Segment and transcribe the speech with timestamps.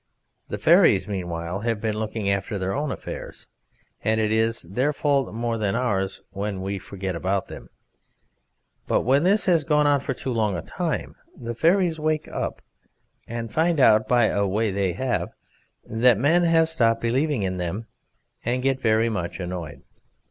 [0.49, 3.45] The fairies meanwhile have been looking after their own affairs,
[4.03, 7.69] and it is their fault more than ours when we forget about them.
[8.87, 12.63] But when this has gone on for too long a time the fairies wake up
[13.27, 15.29] and find out by a way they have
[15.85, 17.85] that men have stopped believing in them,
[18.43, 19.83] and get very much annoyed.